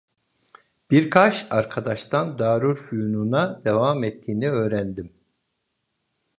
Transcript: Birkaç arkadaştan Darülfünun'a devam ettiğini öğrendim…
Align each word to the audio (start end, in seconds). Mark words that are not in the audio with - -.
Birkaç 0.91 1.47
arkadaştan 1.49 2.37
Darülfünun'a 2.39 3.61
devam 3.65 4.03
ettiğini 4.03 4.49
öğrendim… 4.49 5.13